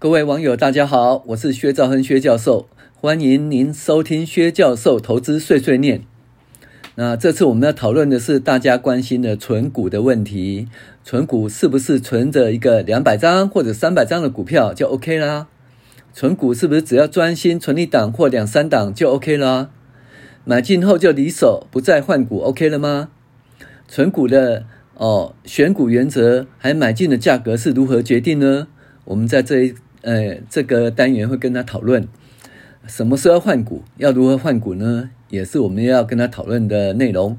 [0.00, 6.00] 各位网友，大家好，我是薛兆亨薛教授，欢迎您收听薛教授投资碎碎念。
[6.94, 10.68] 那这次我们要讨论的是大家关心的存股的问题，
[11.04, 15.48] 存股是不是存着一个两百张或者三百张的股票就 OK 啦？
[16.14, 19.68] 存股是不是只要专心存一档或两三档就 OK 啦？
[20.46, 23.10] 买进后就离手，不再换股 OK 了吗？
[23.86, 24.64] 存股的
[24.94, 28.68] 哦，选股原则还买进的价格是如何决定呢？
[29.04, 29.74] 我们在这一。
[30.02, 32.08] 呃，这个单元会跟他讨论
[32.86, 35.10] 什么时候换股，要如何换股呢？
[35.28, 37.38] 也是我们要跟他讨论的内容。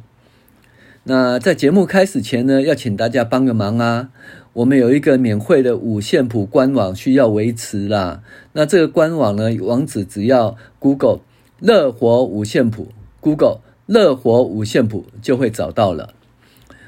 [1.03, 4.09] 那在节目开始前呢，要请大家帮个忙啊！
[4.53, 8.21] 我们有一个免费的五线谱官网需要维持啦。
[8.53, 11.21] 那这个官网呢，网址只要 Google
[11.59, 12.89] 乐活五线谱
[13.19, 16.13] ，Google 乐活五线谱就会找到了。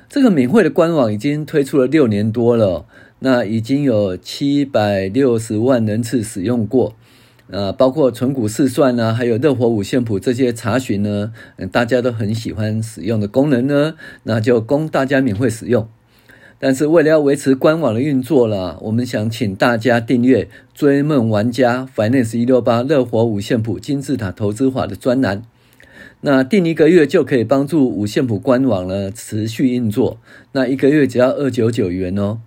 [0.07, 2.85] 这个免费的官网已经推出了六年多了。
[3.25, 6.93] 那已经有七百六十万人次使用过，
[7.47, 11.31] 呃，包括存股试算呢，还有热火五线谱这些查询呢，
[11.71, 13.93] 大家都很喜欢使用的功能呢，
[14.23, 15.87] 那就供大家免费使用。
[16.59, 25.43] 但是为了要维持官网的运作了，我们想请大家订阅追梦玩家 Finance 一六八热火五线谱金字塔投资法的专栏，
[26.19, 30.19] 那订一个月就可以帮助五线谱官网呢持续运作，
[30.51, 32.39] 那一个月只要二九九元哦。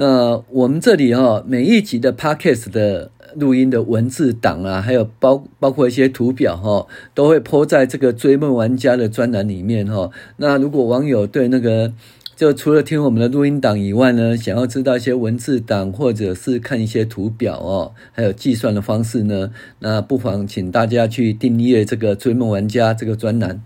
[0.00, 10.08] 那我们这里哈，每一集的 Podcast 的录音的文字档啊，还有包包括一些图表哈，都会 po 在这个追梦玩家的专栏里面哈。
[10.36, 11.92] 那如果网友对那个，
[12.36, 23.60] 就除了听我们的录音档以外呢，想要知道一些文字档或者是看一些图表哦，还有计算的方式呢，那不妨请大家去订阅这个追梦玩家这个专栏。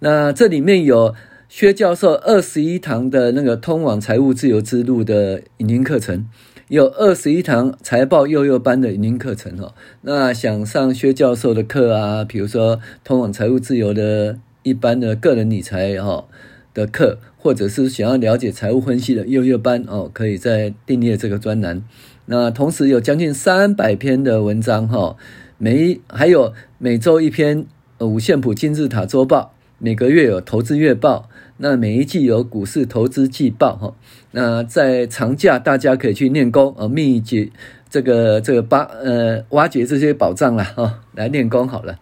[0.00, 1.14] 那这里面有。
[1.48, 6.26] 薛教授二十一堂的那个通往财务自由之路的影音课程，
[6.68, 9.72] 有二十一堂财报幼幼班的影音课程哦。
[10.02, 16.24] 那想上薛教授的课啊，比如说通往财务自由的一般的个人理财哈
[16.74, 21.84] 的课，或者是想要了解财务分析的幼幼班哦，可以在订阅这个专栏。
[22.26, 25.16] 那同时有将近三百篇的文章哈，
[25.58, 27.64] 每还有每周一篇
[28.00, 29.52] 五线谱金字塔周报。
[29.78, 31.28] 每个月有投资月报，
[31.58, 33.94] 那每一季有股市投资季报哈。
[34.32, 37.52] 那在长假大家可以去练功啊，密集
[37.88, 41.98] 这个这个八呃挖掘这些宝藏了哈，来练功好了。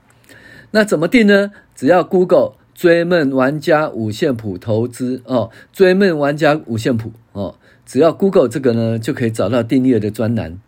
[0.72, 1.52] 那怎么定呢？
[1.76, 7.54] 只要 Google 追梦玩家五线谱投资哦，追梦玩家五线谱哦，
[7.86, 10.58] 只要 Google 这个呢，就可以找到订阅的专栏。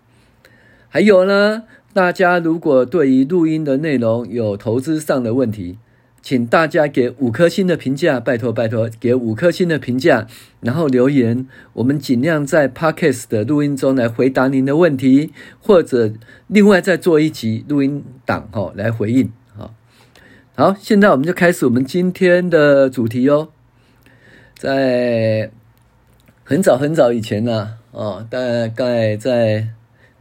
[0.89, 5.79] 还有呢，大家如果对于录音的内容有投资上的问题。
[6.26, 10.26] 请大家给五颗星的评价，拜托拜托，给五颗星的评价，
[10.60, 16.12] 然后留言，我们尽量在 Podcast 的录音中来回答您的问题，或者
[16.48, 19.31] 另外再做一集录音档哈来回应。
[19.56, 19.72] 好，
[20.56, 23.50] 好，现在我们就开始我们今天的主题哦。
[24.56, 25.53] 在
[26.43, 29.69] 很早很早以前呢，哦，大概在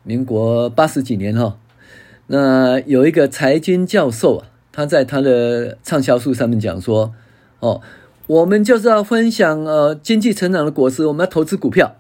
[0.04, 1.58] 民国八十几年哈，
[2.28, 4.50] 那有一个财经教授啊。
[4.76, 7.14] 他在他的畅销书上面讲说
[7.62, 7.80] ：“哦，
[8.28, 11.96] 我们就是要分享呃经济成长的果实，我们要投资股票。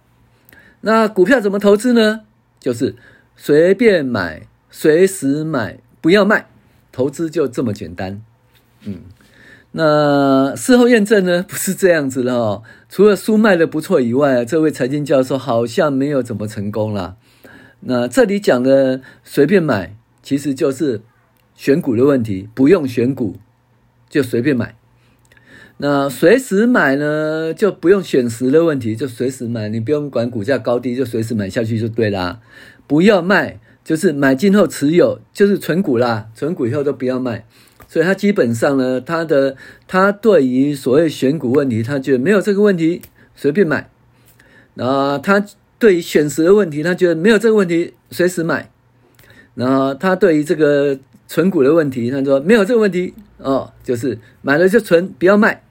[0.81, 2.23] 那股票怎么投资呢？
[2.59, 2.97] 就是
[3.37, 6.49] 随便买，随时买，不要卖，
[6.91, 8.21] 投资就这么简单。
[8.83, 9.03] 嗯，
[9.71, 12.61] 那事后验证呢， 不是这样子的哦。
[12.89, 17.15] 除了书卖的不错以外，这位财经教授好像没有怎么成功啦。
[17.79, 20.99] 那这里讲的随便买，其实就是。”
[21.55, 23.37] 选股的问题，不用选股
[24.09, 24.75] 就随便买。
[25.77, 32.39] 那随时买呢，就不用选时的问题，就随时买，你不用管股价高低，就随时买下去就对啦。
[32.87, 37.45] 不要卖，就是买进后持有，就是存股啦，存股以后都不要卖。
[37.89, 43.01] 所以他基本上呢，他的他对于所谓选股问题，他觉得没有这个问题，
[43.35, 43.89] 随便买。
[44.75, 45.45] 那他
[45.77, 48.69] 对于选时的问题，他觉得没有这个问题，随时买。
[49.55, 50.99] 然后他对于这个。
[51.27, 55.63] 存股的问题，他说没有这个问题哦，就是买了就存，不要卖。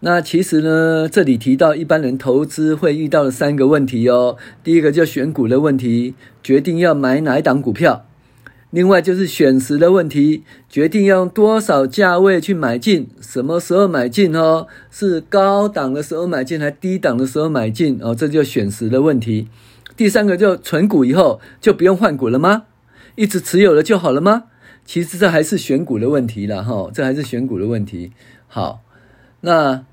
[0.00, 4.36] 那其实呢，这里提到一般人投资会遇到的三个问题哦。
[4.62, 8.04] 第一个就选股的问题，决定要买哪一档股票；
[8.70, 14.66] 另外就是选时的问题，决定要用多少价位去买进，什么时候买进哦？
[14.90, 18.14] 是高档的时候买进，还是低档的时候买进哦？
[18.14, 19.48] 这就选时的问题。
[19.96, 22.64] 第三个就存股以后就不用换股了吗？
[23.14, 24.44] 一直持有了就好了吗？
[24.84, 28.12] 其实这还是选股的问题了哈，这还是选股的问题。
[28.46, 28.82] 好，
[29.40, 29.84] 那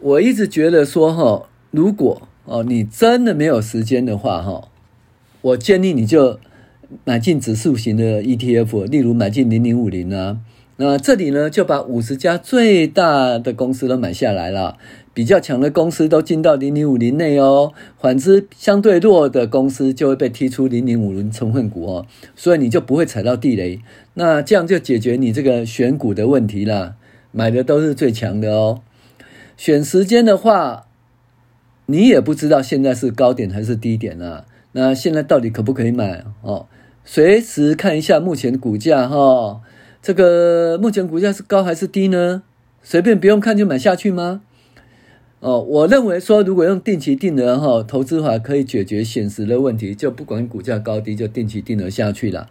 [0.00, 4.68] 我一直觉得说哈，如果哦，你真的没有时间的话，哈，
[5.40, 6.38] 我建议你就
[7.04, 10.38] 买进指数型的 ETF，例如买进零零五零啊。
[10.78, 14.76] 那这里呢，就把五十家最大的公司都买下来了，
[15.16, 17.72] 比较强的公司都进到零零五零内哦。
[17.98, 23.80] 反之，相对弱的公司就会被踢出零零五零成分股哦，所以你就不会踩到地雷。
[24.12, 26.96] 那这样就解决你这个选股的问题了，
[27.32, 28.82] 买的都是最强的哦。
[29.56, 30.82] 选时间的话。
[31.88, 34.44] 你也不知道现在是高点还是低点啊？
[34.72, 36.66] 那现在到底可不可以买哦？
[37.04, 39.60] 随时看一下目前股价哈，
[40.02, 42.42] 这个目前股价是高还是低呢？
[42.82, 44.40] 随便不用看就买下去吗？
[45.46, 52.50] 哦，我认为说，如果用定期定额哈投资法可以解决选时的问题，就不管股价高低，就定期定额下去了。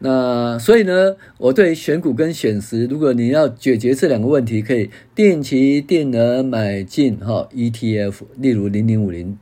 [0.00, 9.38] 那所以呢，我对选股跟选时，如果你要解决这两个问题，可以定期定额买进哈 ETF，例如零零五零。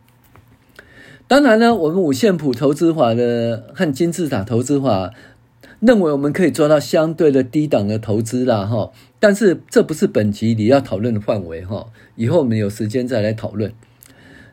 [1.26, 5.12] 当然呢，我们五线谱投资法的和金字塔投资法
[5.82, 13.72] 认为我们可以做到相对的低档的投资啦哈，但是这不是本集你要讨论的范围哈，以后我们有时间再来讨论。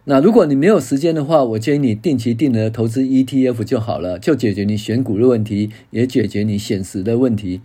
[0.06, 7.62] 那如果你没有时间的话，我建议你定期定额投资 ETF 就好了，就解决你选股的问题，也解决你选时的问题。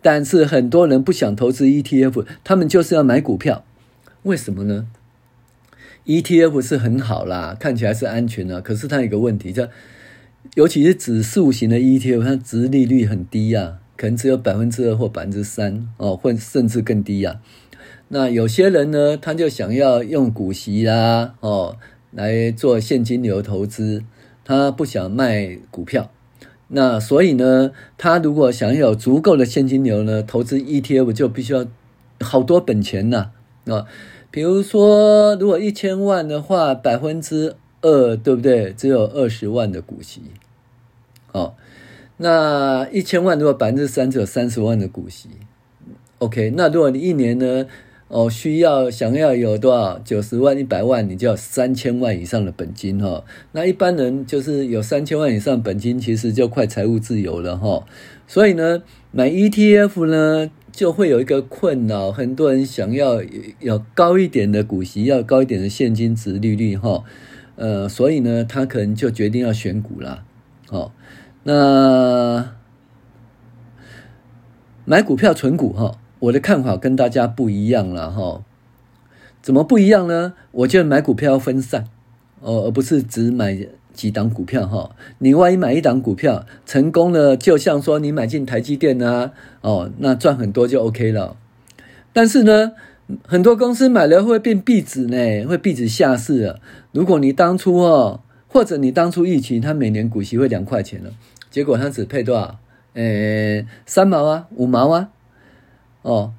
[0.00, 3.62] 但是很多人不想投资 ETF，他们就是要买股票，
[4.22, 4.86] 为什么呢
[6.06, 9.68] ？ETF 是很好啦，看起来是安全的，可是它有个问题，叫
[10.54, 17.40] 尤其是指数型的 ETF，它殖利率很低呀，可能只有百分之二或百分之三哦，或甚至更低呀。
[18.08, 21.76] 那有些人呢，他就想要用股息啦，哦，
[22.10, 24.04] 来做现金流投资，
[24.44, 26.10] 他不想卖股票。
[26.68, 31.66] 那所以呢，他如果想要有足够的现金流呢，投资 ETF 就必须要
[32.20, 33.30] 好多本钱呐，
[33.66, 33.86] 啊，
[34.30, 38.72] 比如说如果一千万的话，百分之二，对不对？
[38.72, 40.22] 只有二十万的股息，
[41.32, 41.54] 哦，
[42.16, 45.28] 那一千万如果百分之三，只有三十万的股息。
[46.18, 47.66] OK，那如果你一年呢？
[48.08, 53.24] 哦，需要想要有多少九十万、一百万，你就要三千万以上的本金哈。
[53.52, 57.86] 那一般人就是有三千万以上本金，其实就快财务自由了哈。
[58.26, 58.82] 所以呢，
[59.12, 63.22] 买 ETF 呢就会有一个困扰，很多人想要
[63.60, 67.02] 有高一点的股息，要高一点的现金殖利率哈。
[67.56, 70.24] 呃，所以呢，他可能就决定要选股了。
[70.70, 70.92] 哦，
[71.44, 72.52] 那
[74.84, 75.98] 买股票存股哈。
[76.20, 78.44] 我的看法跟大家不一样了哈，
[79.42, 80.34] 怎么不一样呢？
[80.52, 81.86] 我觉得买股票要分散
[82.38, 83.58] 哦，而不是只买
[83.92, 84.94] 几档股票哈。
[85.18, 89.32] 你万一买一档股票成功了，就像说你买进台积电啊，
[89.62, 91.36] 哦，那赚很多就 OK 了。
[92.12, 92.74] 但是呢，
[93.26, 96.60] 很多公司买了会变壁纸呢，会壁纸下市了。
[96.92, 101.10] 如果你当初哦，或者你当初预期它每年股息会两块钱了，
[101.50, 102.58] 结果它只配多少？
[102.94, 105.08] 诶，三毛啊，五毛啊。
[106.02, 106.34] 哦，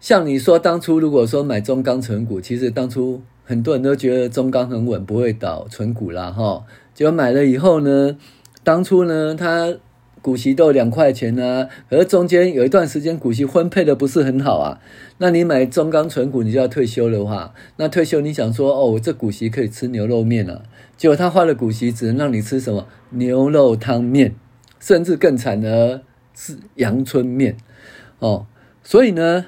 [0.00, 6.64] 像你说当初如果说买中钢存股，其实当初很多人都觉得中钢很稳，不会倒，存股啦哈。
[6.94, 8.16] 结果买了以后呢，
[8.64, 9.76] 当初呢，它
[10.20, 14.80] 股息都两块钱啊，可是中间有一段时间股息分配的不是很好啊。
[15.18, 20.62] 那你买中钢存股，你就要退休的话，那退休你想说哦，我这股息可以吃牛肉面了，
[20.96, 24.34] 结果他花了股息只能让你吃什么牛肉汤面，
[24.78, 26.02] 甚至更惨的
[26.34, 27.56] 是阳春面
[28.18, 28.46] 哦。
[28.82, 29.46] 所以呢，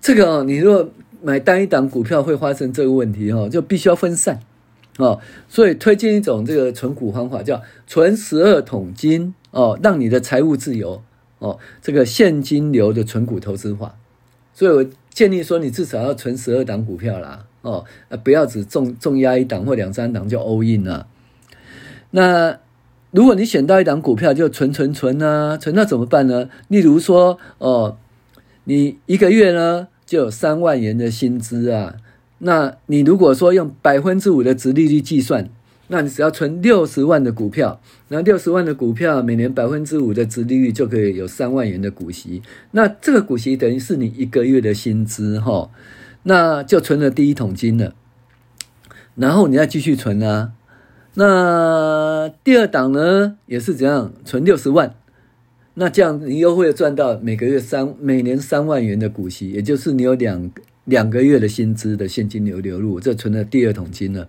[0.00, 0.90] 这个哦，你如果
[1.22, 4.40] 买单一档股票会发生这个问题哦，就必须要分散
[5.00, 5.18] 哦。
[5.48, 11.02] 所以推荐一种这个存股方法，叫存十二桶金哦，让你的财务自由
[11.40, 11.58] 哦。
[11.82, 13.96] 这个现金流的存股投资法。
[14.54, 17.84] 所以我建议说，你至少要存十二档股票啦哦，
[18.22, 21.06] 不要只重重压一档或两三档就 all in 了。
[22.12, 22.58] 那
[23.10, 26.48] 如果你选到一档股票就存存存啊，存到怎么办呢？
[26.68, 27.96] 例如说哦。
[28.64, 31.96] 你一个月呢就有三万元的薪资啊，
[32.40, 35.48] 那你如果说用百分之五的殖利率计算，
[35.88, 42.42] 那你只要存六十万的股票，那六十万的股票每年百分之五的殖利率就可以有三万元的股息，
[42.72, 45.70] 那这个股息等于是你一个月的薪资哈，
[46.22, 47.94] 那就存了第一桶金了，
[49.16, 50.52] 然后你再继续存啊，
[51.14, 54.94] 那第二档呢也是怎样存六十万。
[55.74, 60.50] 那这样你又会赚到每个月三每年三万元的股息，也就是你有两
[60.84, 64.28] 两个月的薪资的现金流流入，这存了第二桶金了。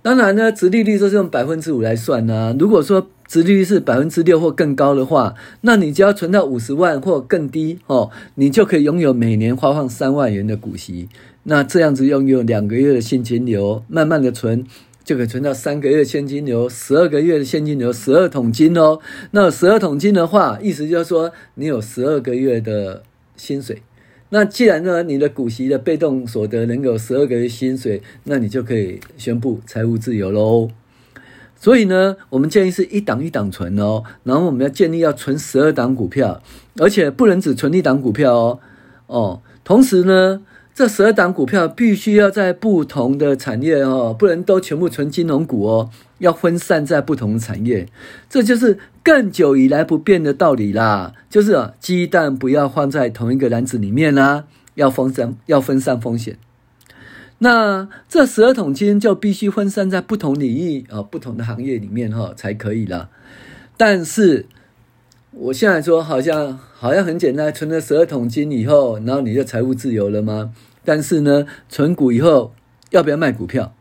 [0.00, 11.08] 当然呢，殖利率就是用百分之五来算呢、如果说殖利率是百分之六或更高的话，那你只要存到五十万或更低哦，你就可以拥有每年发放三万元的股息。
[11.42, 14.64] 那这样子拥有两个月的现金流，慢慢的存，
[15.04, 19.00] 就可以存到三个月现金流，十二个月的现金流，十二桶金哦。
[19.32, 23.02] 那十二桶金的话，意思就是说你有十二个月的
[23.36, 23.82] 薪水。
[24.30, 30.68] 那既然呢，你的股息的被动所得能有十二个月薪水，那你就可以宣布财务自由喽。
[31.56, 36.42] 所以呢，我们建议是一档一档存哦，然后我们要建立要存十二档股票，
[36.76, 38.60] 而且不能只存一档股票哦。
[39.06, 40.42] 哦，同时呢，
[40.78, 47.88] 这十二档股票必须要在不同的产业哦，不能都全部存金融股哦，要分散在不同的产业。
[48.30, 54.44] 这就是更久以来不变的道理啦，就是啊，鸡蛋不要放在同一个篮子里面啦，
[54.76, 56.38] 要分散，要分散风险。
[57.38, 63.10] 那这十二桶金就必须分散在不同领域啊、不同的行业里面哈，才可以了。
[63.76, 64.46] 但是
[65.32, 70.52] 我现在说好像好像很简单，存了十二桶金以后，然后你就财务自由了吗？
[70.88, 72.54] 但是呢，存股以后
[72.92, 73.74] 要不要卖股票？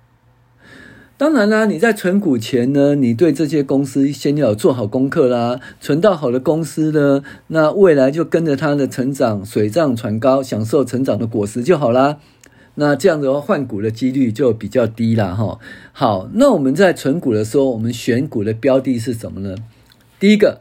[1.16, 12.18] 当然啦，你在存股前呢，你对这些公司先要做好功课啦，存到好的公司呢，那未来就跟着它的成长，水涨船高，享受成长的果实就好啦。
[12.76, 15.60] 那这样子的话，换股的几率就比较低了哈。
[15.94, 19.56] 好，那我们在存股的时候，我们选股的标的是什么呢？
[20.20, 20.60] 第一个，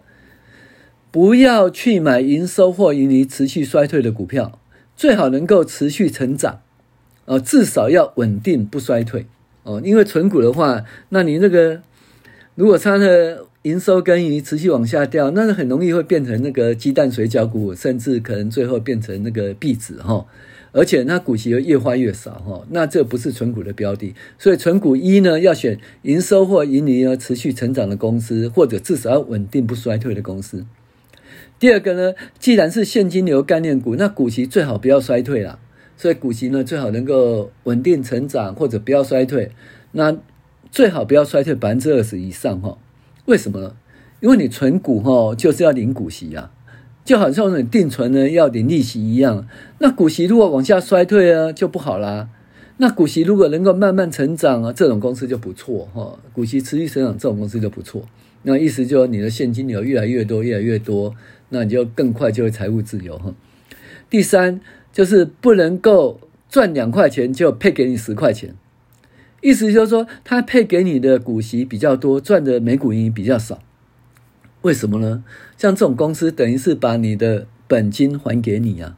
[1.10, 4.60] 不要去买营收或盈利持续衰退的股票，
[4.96, 6.60] 最好能够持续成长，
[7.26, 9.26] 呃，至少要稳定不衰退
[9.64, 9.80] 哦。
[9.84, 11.82] 因为存股的话，那你那个
[12.54, 20.24] 如果它的营收跟盈利持续往下掉，那很容易会变成那个鸡蛋水饺股，甚至可能最后变成那个壁纸哈。
[20.72, 30.66] 而且那股息又越花越少哈，那这不是存股的标的，所以存股一呢要选营收或盈利呢持续成长的公司，或者至少要稳定不衰退的公司。
[31.58, 35.58] 第二个呢，既然是现金流概念股，那股息最好不要衰退啦，
[35.96, 39.50] 所以股息呢最好能够稳定成长或者不要衰退，
[39.92, 40.16] 那
[40.70, 42.76] 最好不要衰退百分之二十以上哈。
[43.24, 43.74] 为什么呢？
[44.20, 46.52] 因为你存股哈就是要领股息啊。
[47.04, 49.46] 就好像你定存呢要领利息一样，
[49.78, 52.28] 那股息如果往下衰退啊，就不好啦。
[52.78, 56.18] 那股息如果能够慢慢成长啊，这种公司就不错哈。
[56.32, 58.02] 股息持续成长，这种公司就不错。
[58.42, 61.14] 那意思就是你的现金流越来越多，越来越多，
[61.48, 63.34] 那你就更快就会财务自由哈。
[64.08, 64.60] 第三
[64.92, 68.54] 就是不能够赚两块钱就配给你十块钱，
[69.40, 73.60] 意思就是说他配给你的股息比较多，赚的每股盈余比较少。
[74.62, 75.22] 为什么呢？
[75.56, 78.96] 像这种公司，等于是把你的本金还给你啊。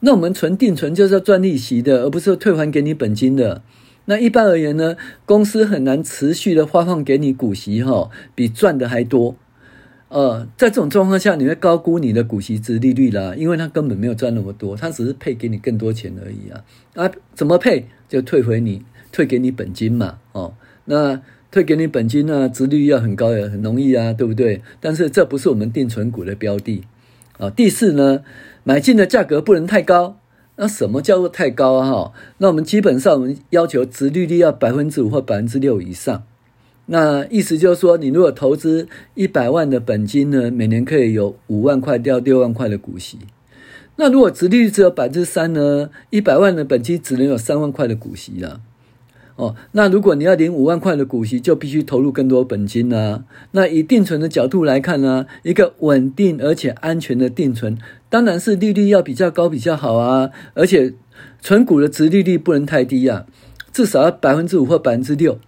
[0.00, 3.62] 那我们存定存就是要赚利息的，而不是退还给你本金的。
[4.04, 9.36] 那一般而言呢，公司很难持续的发放给你股息，哈，比赚的还多。
[10.08, 16.64] 呃，在这种状况下，你会高估你的股息值利率啦，因为他根本没有赚那么多，他只是配给你更多钱而已啊。
[16.94, 17.86] 啊，怎么配？
[18.08, 20.18] 就退回你，退给你本金嘛。
[20.32, 20.54] 哦，
[20.86, 21.20] 那。
[21.50, 24.60] 退给你本金呢、啊，殖利率要很高也很容易啊，对不对？
[24.80, 26.84] 但是这不是我们定存股的标的
[27.38, 27.48] 啊。
[27.48, 28.22] 第四呢，
[28.64, 30.18] 买进的价格不能太高。
[30.56, 31.90] 那什么叫做太高啊？
[31.90, 36.24] 哈，那我们基本上我们要求值利率要百分之五或百分之六以上。
[36.90, 43.18] 那意思就是说，你如果投资一百万的本金呢，每年可以有五万块到六万块的股息。
[43.96, 48.62] 那如果殖利率只有百分之三呢，一百万的本金只能有三万块的股息了。
[49.36, 53.24] 哦，那如果你要领五万块的股息，就必须投入更多本金啊。
[53.50, 57.76] 那以定存的角度来看呢，一个稳定而且安全的定存，
[58.08, 60.30] 当然是利率要比较高比较好啊。
[60.54, 60.94] 而且
[61.40, 63.26] 存股的殖利率不能太低啊，
[63.72, 65.38] 至少要百分之五或百分之六。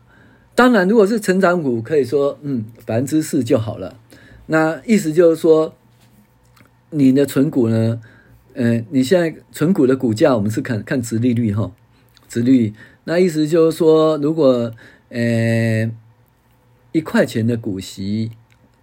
[0.61, 3.97] 当然，如果是成长股，可以说嗯百分之四就好了。
[4.45, 5.75] 那意思就是说，
[6.91, 7.99] 你的存股呢，
[8.53, 11.73] 呃，你现在存股的股价，我们是看看殖利率哈，
[12.29, 12.75] 殖率。
[13.05, 14.71] 那意思就是说，如果
[15.09, 15.91] 呃
[16.93, 18.33] 一块钱的股息，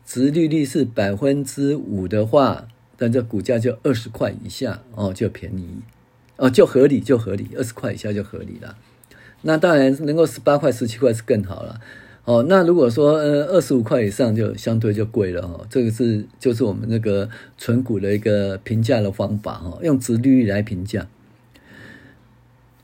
[0.04, 2.68] 殖利率是百分之五的话，
[2.98, 5.84] 那这股价就二十块以下哦，就便宜
[6.38, 8.76] 哦，就合理就合理，二十块以下就合理了。
[9.42, 11.80] 那当然能够十八块、十七块是更好了
[12.26, 12.46] 哦。
[12.50, 15.66] 那如果说呃二十五块以上，就相对就贵了哦。
[15.70, 21.08] 这个是就是我们那个存股的一个评价的方法哦，用殖利率来评价。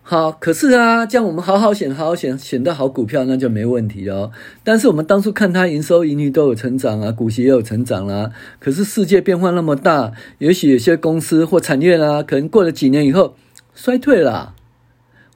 [0.05, 4.31] 好，可是啊，这样我们好好选，好好选，选到好股票，那就没问题哦。
[4.62, 8.29] 但是我们当初看它营收、盈利都有成长啊，股息也有成长啦、
[8.60, 13.36] 可是世界变化那么大，也许有些公司或产业啦、可能过了几年以后
[13.74, 14.53] 衰退了，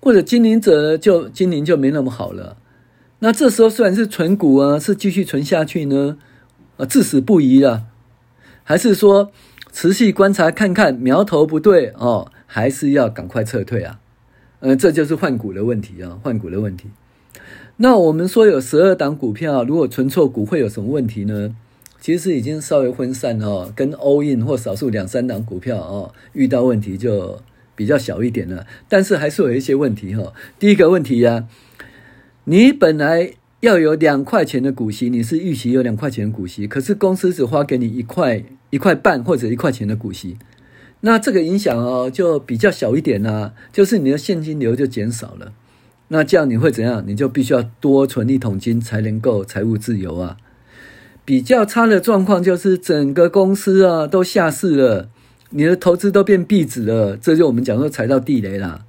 [0.01, 2.57] 或者经营者就经营就没那么好了。
[3.19, 6.17] 那这时候虽然是存股啊，是继续存下去呢，
[6.77, 7.85] 啊，至死不移了，
[8.63, 9.31] 还是说
[9.71, 13.99] 持续观察看看苗头不对哦，还是要赶快撤退啊？
[14.59, 16.89] 呃，这就是换股的问题啊，换股的问题。
[17.77, 21.55] 那我们说有十二档股票，如果存错股会有什么问题呢？
[21.99, 27.39] 其实已经稍微分散哦，跟 all in 或少数两三档股票哦，遇到问题就
[27.77, 28.67] 比较小一点了。
[28.89, 30.33] 但是还是有一些问题哈。
[30.59, 31.47] 第一个问题呀，
[32.43, 33.31] 你本来
[33.61, 40.37] 要有两块钱的股息，你是预期有两块钱的股息，可是公司只发给你一块一块半或者一块钱的股息，
[41.01, 45.53] 那这个影响哦就比较小一点啦，就是你的现金流就减少了。
[46.09, 47.03] 那这样你会怎样？
[47.05, 50.37] 你就必须要多存一桶金才能够财务自由啊。
[51.25, 55.09] 比较差的状况就是整个公司啊都下市了，
[55.51, 58.85] 你的投资都变壁纸了，这就我们讲说踩到地雷了。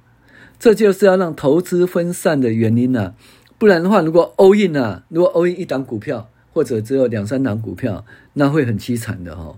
[0.59, 3.13] 这就是要让投资分散的原因啊。
[3.57, 9.57] 不然的话，如果 all in 啊，如果 all in 一档股票或者只有两三档股票，那会很凄惨的哦。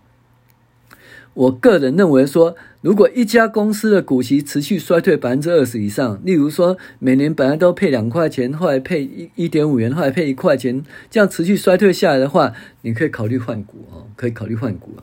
[1.34, 14.98] 我个人认为说，如果一家公司的股息持续衰退百分之二十以上，例如说每年本来都配两块钱，后来配一一点五元，后来配一块钱，这样持续衰退下来的话，你可以考虑换股哦，可以考虑换股。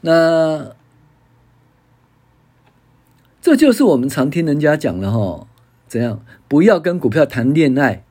[0.00, 0.70] 那
[3.40, 5.46] 这就是我们常听人家讲的哈，
[5.86, 8.04] 怎样不要跟股票谈恋爱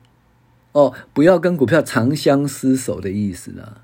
[0.72, 3.82] 哦，不要跟股票长相厮守的意思了。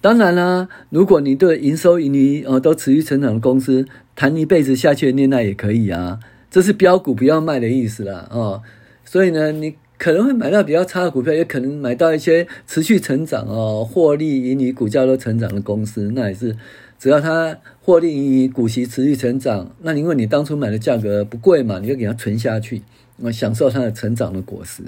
[0.00, 6.20] 当然啦，如果你对营收盈余呃都持续成长的公司谈一辈子下去的恋爱也可以啊，
[6.50, 8.62] 这是标股不要卖的意思啦哦。
[9.04, 16.56] 所以呢，你可能会买到比较差的股票，也可能买到一些持续成长哦、获利盈余股价都成长的公司，那也是
[16.98, 22.82] 只要它获利盈余股息持续成长，那因为你当初买的价格不贵嘛，你就给它存下去，
[23.18, 24.82] 那享受它的成长的果实。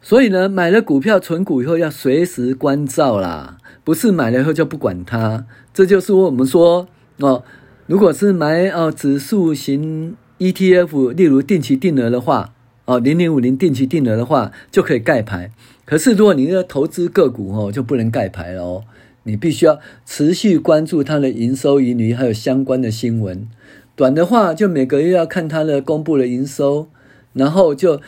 [0.00, 3.58] 所以呢，买了股票存股以后要随时关照啦。
[3.84, 6.88] 不是买了以后就不管它，这就是我们说
[7.18, 7.42] 哦，
[7.86, 12.54] 如果是买哦指数型 ETF，例如定期定额的话，
[12.84, 15.50] 哦零零五零定期定额的话就可以盖牌。
[15.84, 18.84] 可是如果你要投资个股哦，就不能盖牌了哦，
[19.24, 23.48] 你必须要持续关注它的营收、盈余还有相关的新闻。
[23.94, 26.88] 短的话就每个月要看它的公布的营收，
[27.34, 28.00] 然后就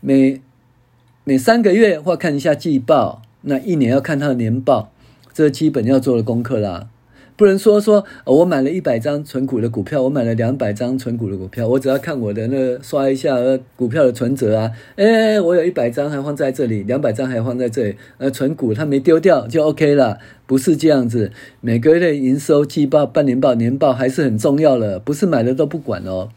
[0.00, 0.40] 每
[1.24, 4.92] 每三个月或看一下季报，那一年要看它的年报。
[5.32, 6.88] 这基本要做的功课啦，
[7.38, 13.36] 不能说说我买了一百张存股的股票，我买了两百张存股的股票，我只要看我的那刷一下
[13.76, 26.30] 股票的存折啊，哎，我有一百张还放在这里，两百张还放在这里，呃，存股它没丢掉就 OK 了，不是这样子，每个月的营收、季报、半年报、年报还是很重要的，不是买了都不管哦。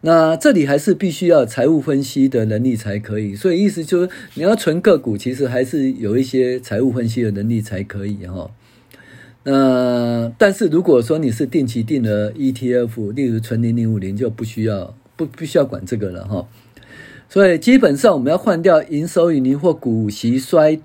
[0.00, 8.50] 那这里还是必须要财务分析的能力才可以，所以意思就是你要存个股，其实还是有一些财务分析的能力才可以哈。
[9.44, 16.48] 那但是如果说你是定期定额 ETF，例如存零零五零，就不需要不不需要管这个了哈。
[17.28, 20.80] 所以基本上我们要换掉营收盈余或股息衰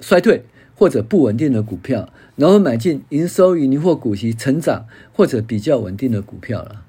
[0.00, 6.82] 衰退或者不稳定的股票，然后买进营收盈余或股息成长或者比较稳定的股票了。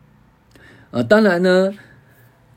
[0.92, 1.74] 啊，当然呢，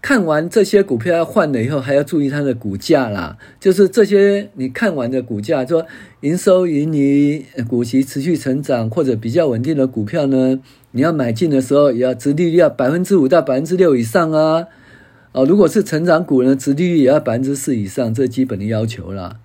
[0.05, 3.39] 看完这些股票要换了以后，还要注意它的股价啦。
[3.59, 5.87] 就是这些你看完的股价，说
[6.21, 14.67] 营收盈余、股息持续成长或者比较稳定的股票呢，你要买进的时候也要殖利率要百分之五到百分之六以上啊。
[15.33, 19.41] 哦，如果是成长股呢，殖利率也要百分之四以上，这基本的要求啦。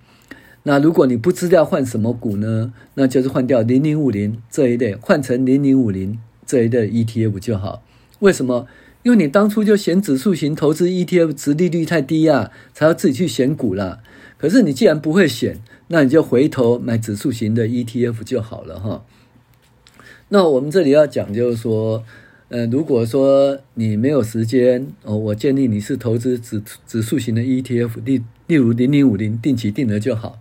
[0.64, 7.82] 那如果你不知道换什么股呢，那就是换掉零零五零这一类，换成零零五零这一类 ETF 就好。
[8.18, 8.66] 为什么？
[9.02, 14.00] 因为你当初就选指数型投资 ETF，殖利率太低啊，才要自己去选股啦。
[14.36, 15.58] 可是你既然不会选，
[15.88, 19.04] 那你就回头买指数型的 ETF 就好了哈。
[20.28, 22.04] 那我们这里要讲就是说，
[22.48, 30.38] 呃，如果说你没有时间哦，我建议你是投资指指数型的 ETF，例例如零零五零定期定额就好。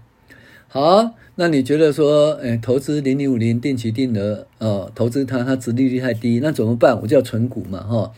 [0.67, 7.01] 好，那你觉得说，哎，投资零零五零定期定额，哦，投资它，它殖利率太低，那怎么办？
[7.01, 8.11] 我就要存股嘛，哈。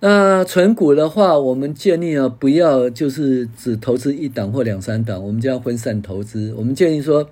[0.00, 6.54] 那存股的话，我们建议啊，不要就是只投资一档或两三档，我们就要分散投资。
[6.56, 7.28] 我们建议说，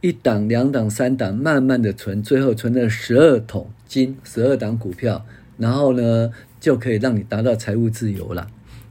[0.00, 5.26] 一档、两档、三档，慢慢的存，最后存了十二桶金，十二档股票，
[5.58, 8.46] 然后呢，就可以让你达到财务自由了。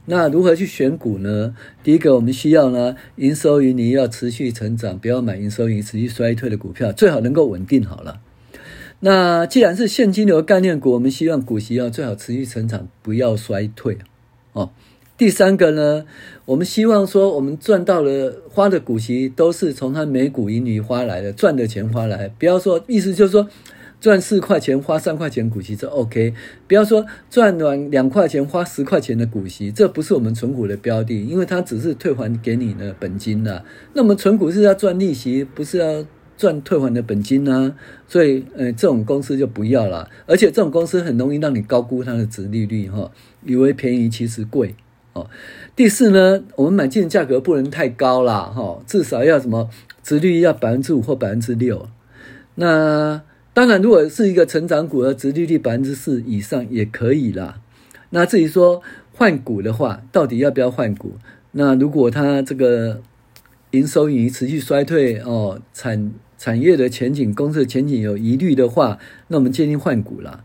[0.06, 1.56] 那如何去选股呢？
[1.82, 8.20] 第一个，我们需要呢，营收盈余要持续成长，不要买营收盈余持续衰退的股票，最好能够稳定好了。
[9.00, 13.98] 那既然是现金流概念股，我们希望股息要最好持续成长，不要衰退
[14.52, 14.70] 哦。
[15.16, 16.06] 第三个呢，
[16.46, 23.46] 我们希望说我们赚到了花的股息都是从它每股盈余花来的，赚的钱花来，不要说意思就是说
[24.00, 26.32] 赚四块钱花三块钱股息这 OK，
[26.66, 33.62] 不要说赚完两块钱花十块钱的股息，这不是我们存股的标的，因为它只是退还给你的本金了。
[33.92, 36.04] 那我们存股是要赚利息，不是要
[36.40, 37.74] 赚退还的本金呢？
[38.08, 40.08] 所以，呃，这种公司就不要了。
[40.24, 43.10] 而且这种公司很容易让你高估它的殖利率，哈，
[43.44, 44.74] 以为便宜其实贵。
[45.12, 45.28] 哦，
[45.76, 49.68] 第四呢，我们买进价格不能太高啦，哈，至少要什么，
[50.02, 51.86] 殖率要百分之五或百分之六。
[52.54, 53.20] 那
[53.52, 57.60] 当然，如果是一个成长股的殖利率百分之四以上也可以啦。
[58.08, 58.80] 那至于说
[59.12, 61.12] 换股的话，到底要不要换股？
[61.52, 63.02] 那如果它这个
[63.72, 68.98] 营收盈余持续衰退哦，产产业的前景、公司的前景有疑虑的话，
[69.28, 70.42] 那我们建议换股啦。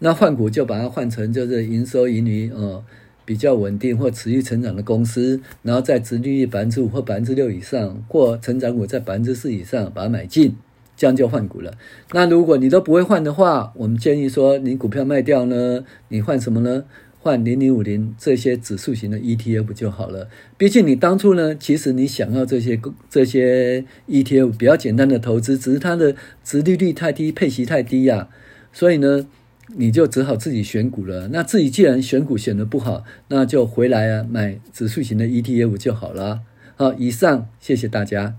[0.00, 2.82] 那换股就把它换成就是营收盈余哦。
[3.24, 10.56] 比较稳定或持续成长的公司，然后在殖利率百分之五或百分之六以上，或成长股在百分之四以上，把它买进，
[10.96, 11.74] 这样就换股了。
[12.10, 16.82] 那如果你都不会换的话，我们建议说，你股票卖掉呢，你换什么呢？
[17.20, 20.28] 换零零五零这些指数型的 ETF 就好了。
[20.58, 28.28] 毕竟你当初呢，其实你想要这些这些 ETF 比较简单的投资，只是它的殖利率太低，配息太低呀、
[28.72, 29.28] 所以呢。
[29.76, 31.28] 你就只好自己选股了。
[31.28, 36.40] 那自己既然选股选得不好，那就回来啊买指数型的 ETF 就好了。
[36.74, 38.34] 好，以上谢谢大家。